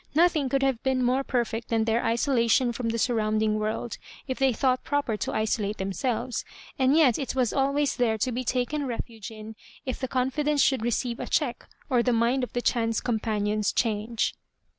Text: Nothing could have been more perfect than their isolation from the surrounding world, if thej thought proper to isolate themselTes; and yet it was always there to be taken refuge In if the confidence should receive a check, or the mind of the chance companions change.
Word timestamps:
Nothing 0.15 0.49
could 0.49 0.63
have 0.63 0.81
been 0.81 1.03
more 1.03 1.23
perfect 1.23 1.67
than 1.67 1.85
their 1.85 2.03
isolation 2.03 2.73
from 2.73 2.89
the 2.89 2.97
surrounding 2.97 3.59
world, 3.59 3.99
if 4.27 4.39
thej 4.39 4.55
thought 4.55 4.83
proper 4.83 5.15
to 5.17 5.31
isolate 5.31 5.77
themselTes; 5.77 6.43
and 6.79 6.97
yet 6.97 7.19
it 7.19 7.35
was 7.35 7.53
always 7.53 7.95
there 7.97 8.17
to 8.17 8.31
be 8.31 8.43
taken 8.43 8.87
refuge 8.87 9.29
In 9.29 9.55
if 9.85 9.99
the 9.99 10.07
confidence 10.07 10.63
should 10.63 10.81
receive 10.81 11.19
a 11.19 11.27
check, 11.27 11.69
or 11.87 12.01
the 12.01 12.13
mind 12.13 12.43
of 12.43 12.53
the 12.53 12.63
chance 12.63 12.99
companions 12.99 13.71
change. 13.71 14.33